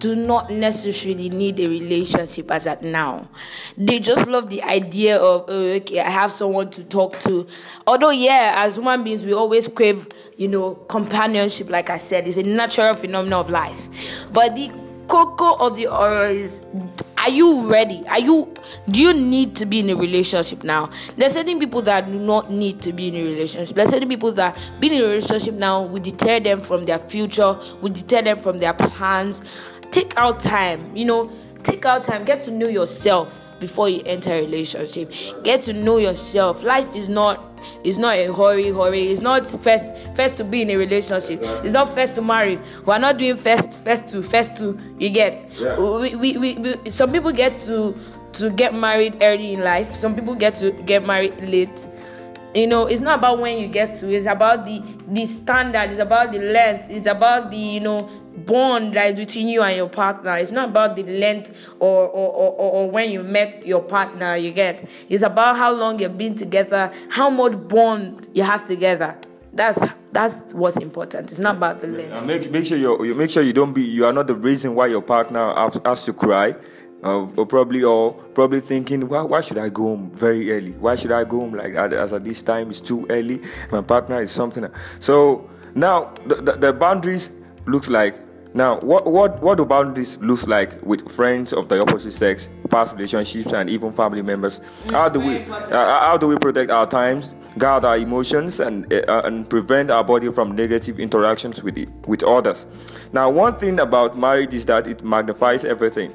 do 0.00 0.16
not 0.16 0.50
necessarily 0.50 1.28
need 1.28 1.60
a 1.60 1.68
relationship 1.68 2.50
as 2.50 2.66
at 2.66 2.82
now. 2.82 3.28
They 3.76 4.00
just 4.00 4.26
love 4.26 4.50
the 4.50 4.62
idea 4.62 5.18
of, 5.18 5.44
oh, 5.46 5.72
okay, 5.76 6.00
I 6.00 6.10
have 6.10 6.32
someone 6.32 6.70
to 6.70 6.82
talk 6.84 7.20
to. 7.20 7.46
Although, 7.86 8.10
yeah, 8.10 8.54
as 8.56 8.76
human 8.76 9.04
beings, 9.04 9.24
we 9.24 9.34
always 9.34 9.68
crave, 9.68 10.08
you 10.36 10.48
know, 10.48 10.74
companionship, 10.88 11.70
like 11.70 11.90
I 11.90 11.98
said, 11.98 12.26
it's 12.26 12.38
a 12.38 12.42
natural 12.42 12.94
phenomenon 12.94 13.40
of 13.40 13.50
life. 13.50 13.88
But 14.32 14.54
the 14.54 14.72
cocoa 15.06 15.54
of 15.56 15.76
the 15.76 15.88
oil 15.88 16.30
is 16.30 16.60
are 17.18 17.28
you 17.28 17.68
ready 17.68 18.06
are 18.06 18.20
you 18.20 18.54
do 18.88 19.02
you 19.02 19.12
need 19.12 19.56
to 19.56 19.66
be 19.66 19.80
in 19.80 19.90
a 19.90 19.96
relationship 19.96 20.62
now 20.62 20.88
there's 21.16 21.32
certain 21.32 21.58
people 21.58 21.82
that 21.82 22.10
do 22.10 22.18
not 22.18 22.50
need 22.50 22.80
to 22.80 22.92
be 22.92 23.08
in 23.08 23.16
a 23.16 23.22
relationship 23.22 23.74
there's 23.74 23.90
certain 23.90 24.08
people 24.08 24.30
that 24.30 24.56
being 24.78 24.92
in 24.92 25.00
a 25.00 25.08
relationship 25.08 25.54
now 25.54 25.82
will 25.82 26.00
deter 26.00 26.38
them 26.38 26.60
from 26.60 26.84
their 26.84 26.98
future 26.98 27.58
will 27.82 27.92
deter 27.92 28.22
them 28.22 28.38
from 28.38 28.58
their 28.60 28.72
plans 28.72 29.42
take 29.90 30.16
out 30.16 30.40
time 30.40 30.94
you 30.96 31.04
know 31.04 31.30
take 31.62 31.84
out 31.84 32.04
time. 32.04 32.24
Get 32.24 32.40
to 32.42 32.50
know 32.50 32.68
yourself 32.68 33.52
before 33.60 33.88
you 33.88 34.02
enter 34.06 34.32
a 34.32 34.40
relationship. 34.40 35.12
Get 35.44 35.62
to 35.64 35.72
know 35.72 35.98
yourself. 35.98 36.62
Life 36.62 36.94
is 36.94 37.08
not 37.08 37.46
it's 37.84 37.98
not 37.98 38.16
a 38.16 38.32
hurry 38.32 38.70
hurry. 38.70 39.08
It's 39.08 39.20
not 39.20 39.48
first 39.50 39.94
first 40.14 40.36
to 40.36 40.44
be 40.44 40.62
in 40.62 40.70
a 40.70 40.76
relationship. 40.76 41.40
It's 41.42 41.72
not 41.72 41.94
first 41.94 42.14
to 42.14 42.22
marry. 42.22 42.58
We're 42.86 42.98
not 42.98 43.18
doing 43.18 43.36
first 43.36 43.74
first 43.80 44.08
to 44.08 44.22
first 44.22 44.56
to 44.56 44.78
you 44.98 45.10
get. 45.10 45.46
Yeah. 45.60 45.78
we, 45.78 46.14
we, 46.14 46.36
we, 46.38 46.54
we 46.54 46.90
some 46.90 47.12
people 47.12 47.32
get 47.32 47.58
to 47.60 47.96
to 48.32 48.50
get 48.50 48.74
married 48.74 49.18
early 49.20 49.52
in 49.54 49.60
life. 49.60 49.94
Some 49.94 50.14
people 50.14 50.34
get 50.34 50.54
to 50.56 50.72
get 50.72 51.04
married 51.04 51.38
late 51.42 51.88
you 52.54 52.66
know 52.66 52.86
it's 52.86 53.00
not 53.00 53.18
about 53.18 53.38
when 53.38 53.58
you 53.58 53.66
get 53.66 53.96
to 53.96 54.10
it's 54.12 54.26
about 54.26 54.64
the 54.64 54.82
the 55.08 55.24
standard 55.26 55.90
it's 55.90 56.00
about 56.00 56.32
the 56.32 56.38
length 56.38 56.90
it's 56.90 57.06
about 57.06 57.50
the 57.50 57.56
you 57.56 57.80
know 57.80 58.08
bond 58.46 58.94
that 58.94 59.10
is 59.10 59.16
between 59.16 59.48
you 59.48 59.62
and 59.62 59.76
your 59.76 59.88
partner. 59.88 60.36
It's 60.36 60.50
not 60.50 60.70
about 60.70 60.96
the 60.96 61.02
length 61.02 61.54
or 61.78 62.08
or, 62.08 62.32
or, 62.32 62.72
or 62.72 62.90
when 62.90 63.10
you 63.10 63.22
met 63.22 63.66
your 63.66 63.82
partner 63.82 64.36
you 64.36 64.50
get. 64.50 64.88
It's 65.08 65.22
about 65.22 65.56
how 65.56 65.72
long 65.72 65.98
you've 65.98 66.18
been 66.18 66.34
together 66.34 66.90
how 67.10 67.30
much 67.30 67.52
bond 67.68 68.28
you 68.34 68.42
have 68.42 68.64
together. 68.64 69.18
That's 69.52 69.82
that's 70.12 70.54
what's 70.54 70.76
important. 70.76 71.30
It's 71.30 71.40
not 71.40 71.56
about 71.56 71.80
the 71.80 71.88
length. 71.88 72.12
Uh, 72.12 72.20
make 72.24 72.50
make 72.50 72.66
sure 72.66 72.78
you 72.78 73.04
you 73.04 73.14
make 73.14 73.30
sure 73.30 73.42
you 73.42 73.52
don't 73.52 73.72
be 73.72 73.82
you 73.82 74.06
are 74.06 74.12
not 74.12 74.26
the 74.26 74.34
reason 74.34 74.74
why 74.74 74.86
your 74.86 75.02
partner 75.02 75.52
has, 75.54 75.80
has 75.84 76.04
to 76.04 76.12
cry, 76.12 76.54
uh, 77.02 77.26
or 77.36 77.46
probably 77.46 77.82
or 77.82 78.12
probably 78.34 78.60
thinking 78.60 79.08
why 79.08 79.22
why 79.22 79.40
should 79.40 79.58
I 79.58 79.68
go 79.68 79.82
home 79.84 80.10
very 80.14 80.52
early? 80.52 80.72
Why 80.72 80.96
should 80.96 81.12
I 81.12 81.24
go 81.24 81.40
home 81.40 81.54
like 81.54 81.74
at, 81.74 81.92
as 81.92 82.12
at 82.12 82.24
this 82.24 82.42
time? 82.42 82.70
It's 82.70 82.80
too 82.80 83.06
early. 83.10 83.42
My 83.70 83.82
partner 83.82 84.20
is 84.20 84.30
something. 84.30 84.66
So 84.98 85.48
now 85.74 86.12
the, 86.26 86.36
the, 86.36 86.52
the 86.56 86.72
boundaries 86.72 87.30
looks 87.66 87.88
like 87.88 88.16
now 88.52 88.80
what 88.80 89.06
what 89.06 89.40
what 89.42 89.58
do 89.58 89.64
boundaries 89.64 90.18
looks 90.18 90.46
like 90.46 90.82
with 90.82 91.08
friends 91.10 91.52
of 91.52 91.68
the 91.68 91.80
opposite 91.80 92.12
sex, 92.12 92.48
past 92.68 92.94
relationships, 92.94 93.52
and 93.52 93.70
even 93.70 93.92
family 93.92 94.22
members? 94.22 94.60
how 94.90 95.08
do 95.08 95.20
we 95.20 95.44
uh, 95.44 96.00
how 96.00 96.16
do 96.16 96.26
we 96.26 96.36
protect 96.36 96.70
our 96.70 96.86
times, 96.86 97.34
guard 97.58 97.84
our 97.84 97.96
emotions, 97.96 98.58
and 98.58 98.92
uh, 98.92 99.22
and 99.24 99.48
prevent 99.48 99.90
our 99.90 100.02
body 100.02 100.32
from 100.32 100.56
negative 100.56 100.98
interactions 100.98 101.62
with 101.62 101.78
it, 101.78 101.88
with 102.08 102.24
others? 102.24 102.66
Now, 103.12 103.30
one 103.30 103.56
thing 103.56 103.78
about 103.78 104.18
marriage 104.18 104.52
is 104.52 104.66
that 104.66 104.88
it 104.88 105.04
magnifies 105.04 105.64
everything, 105.64 106.12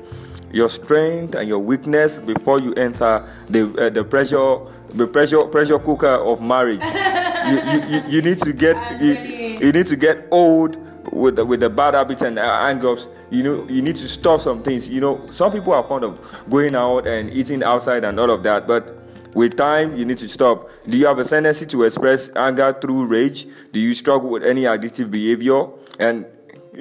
your 0.55 0.69
strength 0.69 1.35
and 1.35 1.49
your 1.49 1.59
weakness 1.59 2.17
before 2.17 2.59
you 2.59 2.73
enter 2.75 3.27
the 3.49 3.67
uh, 3.77 3.89
the 3.89 4.03
pressure 4.03 4.57
the 4.93 5.05
pressure 5.05 5.43
pressure 5.43 5.77
cooker 5.77 6.07
of 6.07 6.41
marriage. 6.41 6.79
you, 7.49 7.57
you, 7.71 7.87
you, 7.89 8.03
you 8.07 8.21
need 8.21 8.39
to 8.39 8.53
get 8.53 8.77
you, 9.01 9.13
you 9.59 9.71
need 9.73 9.85
to 9.85 9.97
get 9.97 10.25
old 10.31 10.77
with 11.11 11.35
the, 11.35 11.45
with 11.45 11.59
the 11.59 11.69
bad 11.69 11.93
habits 11.93 12.21
and 12.21 12.39
uh, 12.39 12.41
angers 12.41 13.09
you 13.29 13.43
know 13.43 13.67
you 13.67 13.81
need 13.81 13.97
to 13.97 14.07
stop 14.07 14.39
some 14.39 14.63
things. 14.63 14.87
You 14.87 15.01
know 15.01 15.29
some 15.29 15.51
people 15.51 15.73
are 15.73 15.83
fond 15.83 16.05
of 16.05 16.19
going 16.49 16.73
out 16.73 17.05
and 17.05 17.29
eating 17.31 17.61
outside 17.61 18.05
and 18.05 18.17
all 18.17 18.31
of 18.31 18.41
that 18.43 18.65
but 18.65 18.97
with 19.33 19.57
time 19.57 19.97
you 19.97 20.05
need 20.05 20.19
to 20.19 20.29
stop. 20.29 20.69
Do 20.87 20.97
you 20.97 21.05
have 21.07 21.19
a 21.19 21.25
tendency 21.25 21.65
to 21.65 21.83
express 21.83 22.29
anger 22.33 22.71
through 22.79 23.07
rage? 23.07 23.45
Do 23.73 23.81
you 23.81 23.93
struggle 23.93 24.29
with 24.29 24.43
any 24.43 24.63
addictive 24.63 25.11
behavior? 25.11 25.67
And 25.99 26.25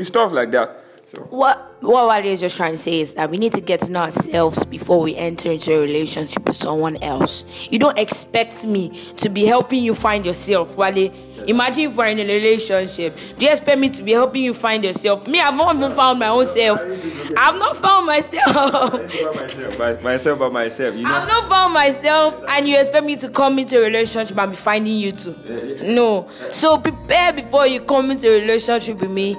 stuff 0.03 0.31
like 0.31 0.53
that 0.53 0.84
so 1.15 1.23
What 1.31 1.75
what 1.85 2.09
Wale 2.09 2.25
is 2.33 2.41
just 2.41 2.57
trying 2.57 2.73
to 2.73 2.79
say 2.79 3.01
is 3.01 3.13
that 3.15 3.31
we 3.31 3.37
need 3.37 3.53
to 3.53 3.61
get 3.61 3.81
to 3.81 3.93
know 3.93 4.01
ourselves 4.03 4.65
before 4.65 5.01
we 5.01 5.17
enter 5.17 5.53
into 5.53 5.75
a 5.75 5.79
relationship 5.81 6.47
with 6.47 6.57
someone 6.57 6.97
else. 7.03 7.45
You 7.71 7.79
don't 7.79 7.99
expect 7.99 8.65
me 8.65 8.89
to 9.17 9.29
be 9.29 9.45
helping 9.45 9.85
you 9.85 9.95
find 9.95 10.25
yourself, 10.25 10.77
Wale. 10.77 11.13
Imagine 11.47 11.91
if 11.91 11.97
we're 11.97 12.07
in 12.07 12.21
a 12.21 12.25
relationship. 12.25 13.19
Do 13.37 13.45
you 13.45 13.53
expect 13.53 13.79
me 13.79 13.91
to 13.91 14.03
be 14.03 14.13
helping 14.13 14.45
you 14.45 14.55
find 14.55 14.83
yourself? 14.83 15.27
Me, 15.27 15.41
I've 15.41 15.55
not 15.55 15.77
even 15.77 15.91
found 15.91 16.21
my 16.21 16.29
own 16.29 16.47
self. 16.47 16.81
I've 17.37 17.59
not 17.59 17.77
found 17.77 18.07
myself. 18.07 18.55
myself 18.95 19.79
by 19.79 20.01
myself 20.01 20.39
by 20.39 20.49
myself 20.49 20.95
you 20.95 21.03
know 21.03 21.15
I've 21.15 21.29
not 21.29 21.51
found 21.51 21.75
myself, 21.75 22.43
and 22.49 22.67
you 22.67 22.79
expect 22.79 23.05
me 23.05 23.17
to 23.17 23.29
come 23.29 23.59
into 23.59 23.79
a 23.79 23.83
relationship 23.83 24.39
and 24.39 24.53
be 24.53 24.57
finding 24.57 24.97
you 24.97 25.13
too. 25.13 25.35
No. 25.83 26.29
So 26.53 26.79
prepare 26.79 27.35
before 27.35 27.67
you 27.67 27.81
come 27.81 28.11
into 28.11 28.29
a 28.29 28.41
relationship 28.41 29.01
with 29.01 29.11
me. 29.11 29.37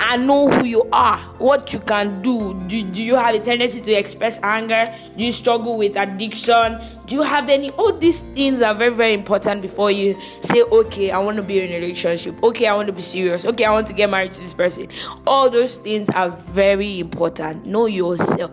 And 0.00 0.26
know 0.26 0.50
who 0.50 0.64
you 0.64 0.88
are, 0.92 1.18
what 1.38 1.72
you 1.72 1.78
can 1.78 2.20
do. 2.20 2.54
do. 2.66 2.82
Do 2.82 3.02
you 3.02 3.14
have 3.14 3.34
a 3.34 3.38
tendency 3.38 3.80
to 3.80 3.92
express 3.92 4.38
anger? 4.42 4.94
Do 5.16 5.24
you 5.24 5.32
struggle 5.32 5.76
with 5.76 5.96
addiction? 5.96 6.80
Do 7.06 7.14
you 7.16 7.22
have 7.22 7.48
any? 7.48 7.70
All 7.70 7.92
these 7.92 8.20
things 8.20 8.60
are 8.60 8.74
very, 8.74 8.92
very 8.92 9.14
important 9.14 9.62
before 9.62 9.90
you 9.90 10.18
say, 10.40 10.62
okay, 10.62 11.10
I 11.10 11.18
want 11.18 11.36
to 11.36 11.42
be 11.42 11.60
in 11.60 11.70
a 11.70 11.74
relationship. 11.76 12.42
Okay, 12.42 12.66
I 12.66 12.74
want 12.74 12.86
to 12.88 12.92
be 12.92 13.02
serious. 13.02 13.46
Okay, 13.46 13.64
I 13.64 13.72
want 13.72 13.86
to 13.86 13.92
get 13.92 14.10
married 14.10 14.32
to 14.32 14.40
this 14.40 14.52
person. 14.54 14.88
All 15.26 15.48
those 15.48 15.78
things 15.78 16.10
are 16.10 16.30
very 16.30 17.00
important. 17.00 17.64
Know 17.66 17.86
yourself. 17.86 18.50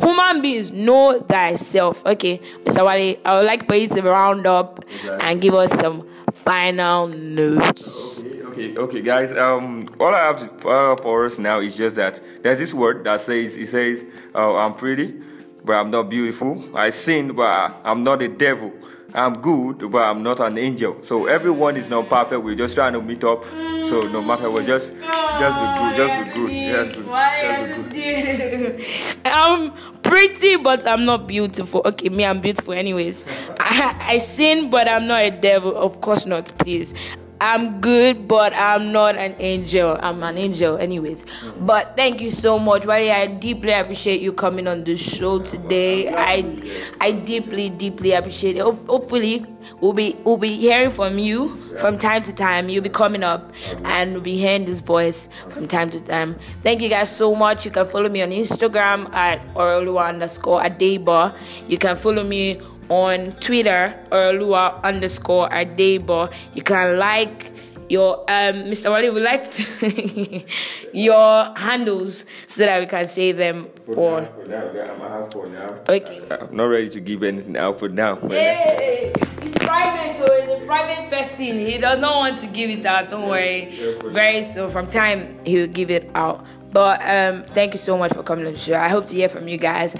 Human 0.00 0.42
beings 0.42 0.72
know 0.72 1.20
thyself. 1.20 2.04
Okay, 2.04 2.40
Mr. 2.64 2.84
Wale, 2.84 3.16
I 3.24 3.38
would 3.38 3.46
like 3.46 3.66
for 3.66 3.76
you 3.76 3.86
to 3.88 4.02
round 4.02 4.46
up 4.46 4.84
and 5.20 5.40
give 5.40 5.54
us 5.54 5.70
some 5.70 6.06
final 6.34 7.08
notes. 7.08 8.22
Okay, 8.24 8.42
okay, 8.42 8.76
okay, 8.76 9.00
guys. 9.00 9.32
Um, 9.32 9.88
all 9.98 10.14
I 10.14 10.18
have 10.26 10.60
to, 10.60 10.68
uh, 10.68 10.96
for 10.96 11.26
us 11.26 11.38
now 11.38 11.60
is 11.60 11.76
just 11.76 11.96
that 11.96 12.20
there's 12.42 12.58
this 12.58 12.74
word 12.74 13.04
that 13.04 13.20
says 13.20 13.56
it 13.56 13.68
says, 13.68 14.04
uh, 14.34 14.56
"I'm 14.56 14.74
pretty, 14.74 15.14
but 15.64 15.74
I'm 15.74 15.90
not 15.90 16.10
beautiful. 16.10 16.62
I 16.76 16.90
sin, 16.90 17.32
but 17.34 17.74
I'm 17.84 18.02
not 18.04 18.20
a 18.22 18.28
devil. 18.28 18.72
I'm 19.16 19.40
good, 19.40 19.92
but 19.92 20.02
I'm 20.02 20.24
not 20.24 20.40
an 20.40 20.58
angel. 20.58 20.96
So 21.02 21.26
everyone 21.26 21.76
is 21.76 21.88
not 21.88 22.08
perfect. 22.08 22.42
We're 22.42 22.56
just 22.56 22.74
trying 22.74 22.94
to 22.94 23.00
meet 23.00 23.22
up. 23.22 23.44
So 23.44 24.02
no 24.10 24.20
matter 24.20 24.50
what, 24.50 24.66
just 24.66 24.92
just 24.92 25.56
be 25.56 25.66
good. 25.78 25.96
Just 25.96 26.34
be 26.34 26.40
good. 26.40 26.50
Just 26.74 26.94
be, 26.98 27.04
just 27.42 27.92
be 27.92 28.00
good. 28.00 28.84
I'm 29.24 29.72
pretty, 30.02 30.56
but 30.56 30.84
I'm 30.86 31.04
not 31.04 31.28
beautiful. 31.28 31.82
Okay, 31.84 32.08
me, 32.08 32.24
I'm 32.24 32.40
beautiful 32.40 32.72
anyways. 32.74 33.24
I, 33.64 33.96
I 34.14 34.18
sin, 34.18 34.70
but 34.70 34.88
I'm 34.88 35.06
not 35.06 35.24
a 35.24 35.30
devil. 35.30 35.74
Of 35.74 36.00
course 36.00 36.26
not, 36.26 36.46
please. 36.58 36.94
I'm 37.40 37.80
good, 37.80 38.28
but 38.28 38.54
I'm 38.54 38.92
not 38.92 39.16
an 39.16 39.34
angel. 39.38 39.98
I'm 40.00 40.22
an 40.22 40.38
angel, 40.38 40.78
anyways. 40.78 41.26
But 41.60 41.96
thank 41.96 42.20
you 42.20 42.30
so 42.30 42.58
much, 42.58 42.86
Wally. 42.86 43.10
I 43.10 43.26
deeply 43.26 43.72
appreciate 43.72 44.20
you 44.22 44.32
coming 44.32 44.68
on 44.68 44.84
the 44.84 44.96
show 44.96 45.40
today. 45.40 46.08
I, 46.08 46.56
I 47.00 47.12
deeply, 47.12 47.70
deeply 47.70 48.12
appreciate 48.12 48.56
it. 48.56 48.62
Hopefully, 48.62 49.44
we'll 49.80 49.92
be 49.92 50.16
we'll 50.24 50.38
be 50.38 50.56
hearing 50.56 50.90
from 50.90 51.18
you 51.18 51.60
from 51.78 51.98
time 51.98 52.22
to 52.22 52.32
time. 52.32 52.68
You'll 52.68 52.84
be 52.84 52.88
coming 52.88 53.22
up, 53.22 53.52
and 53.84 54.12
we'll 54.14 54.22
be 54.22 54.38
hearing 54.38 54.64
this 54.64 54.80
voice 54.80 55.28
from 55.48 55.68
time 55.68 55.90
to 55.90 56.00
time. 56.00 56.38
Thank 56.62 56.80
you 56.82 56.88
guys 56.88 57.14
so 57.14 57.34
much. 57.34 57.64
You 57.64 57.72
can 57.72 57.84
follow 57.84 58.08
me 58.08 58.22
on 58.22 58.30
Instagram 58.30 59.12
at 59.12 59.44
orolua 59.54 60.08
underscore 60.08 60.62
adeba. 60.62 61.36
You 61.68 61.78
can 61.78 61.96
follow 61.96 62.22
me 62.22 62.60
on 62.88 63.32
Twitter 63.40 63.98
or 64.12 64.32
Lua 64.32 64.80
underscore 64.84 65.48
Adebo. 65.50 66.32
You 66.54 66.62
can 66.62 66.98
like 66.98 67.52
your 67.88 68.20
um 68.30 68.64
Mr. 68.64 68.90
Wally 68.90 69.10
would 69.10 69.22
like 69.22 69.50
to 69.52 70.44
your 70.92 71.54
handles 71.56 72.24
so 72.46 72.64
that 72.64 72.80
we 72.80 72.86
can 72.86 73.06
say 73.06 73.32
them 73.32 73.68
for, 73.84 73.94
for, 73.94 74.20
now, 74.20 74.26
for 74.32 74.48
now. 74.48 74.72
Yeah, 74.72 74.92
I'm 74.92 75.00
have 75.00 75.32
for 75.32 75.46
now. 75.46 75.78
Okay. 75.88 76.22
I'm 76.30 76.56
not 76.56 76.64
ready 76.64 76.88
to 76.90 77.00
give 77.00 77.22
anything 77.22 77.56
out 77.56 77.78
for 77.78 77.88
now. 77.88 78.16
Hey, 78.16 79.12
it's 79.42 79.58
private 79.58 80.18
though. 80.18 80.34
It's 80.34 80.62
a 80.62 80.66
private 80.66 81.10
person. 81.10 81.58
He 81.66 81.78
does 81.78 82.00
not 82.00 82.16
want 82.16 82.40
to 82.40 82.46
give 82.46 82.70
it 82.70 82.86
out. 82.86 83.10
Don't 83.10 83.28
worry. 83.28 83.98
Very 84.04 84.42
soon, 84.42 84.70
from 84.70 84.86
time 84.86 85.38
he 85.44 85.58
will 85.58 85.66
give 85.66 85.90
it 85.90 86.10
out. 86.14 86.44
But 86.74 87.00
um, 87.08 87.44
thank 87.54 87.72
you 87.72 87.78
so 87.78 87.96
much 87.96 88.12
for 88.12 88.24
coming 88.24 88.48
on 88.48 88.52
the 88.52 88.58
show. 88.58 88.74
I 88.74 88.88
hope 88.88 89.06
to 89.06 89.14
hear 89.14 89.28
from 89.28 89.46
you 89.46 89.56
guys. 89.56 89.94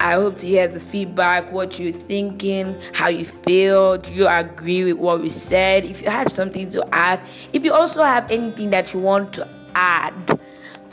I 0.00 0.14
hope 0.14 0.38
to 0.38 0.46
hear 0.48 0.66
the 0.66 0.80
feedback, 0.80 1.52
what 1.52 1.78
you're 1.78 1.92
thinking, 1.92 2.76
how 2.92 3.06
you 3.06 3.24
feel. 3.24 3.98
Do 3.98 4.12
you 4.12 4.26
agree 4.26 4.82
with 4.82 4.96
what 4.96 5.20
we 5.20 5.28
said? 5.28 5.84
If 5.84 6.02
you 6.02 6.10
have 6.10 6.32
something 6.32 6.68
to 6.72 6.84
add, 6.92 7.20
if 7.52 7.62
you 7.62 7.72
also 7.72 8.02
have 8.02 8.28
anything 8.28 8.70
that 8.70 8.92
you 8.92 8.98
want 8.98 9.34
to 9.34 9.48
add 9.76 10.40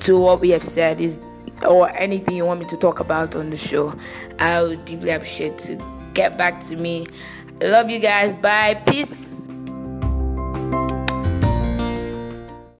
to 0.01 0.19
what 0.19 0.39
we 0.39 0.51
have 0.51 0.61
said, 0.61 1.01
is 1.01 1.19
or 1.67 1.89
anything 1.97 2.35
you 2.35 2.45
want 2.45 2.59
me 2.59 2.67
to 2.67 2.77
talk 2.77 2.99
about 2.99 3.35
on 3.35 3.49
the 3.49 3.57
show, 3.57 3.95
I 4.37 4.61
would 4.61 4.85
deeply 4.85 5.09
appreciate 5.09 5.57
to 5.59 5.83
get 6.13 6.37
back 6.37 6.63
to 6.67 6.75
me. 6.75 7.07
Love 7.59 7.89
you 7.89 7.97
guys. 7.97 8.35
Bye. 8.35 8.75
Peace. 8.85 9.33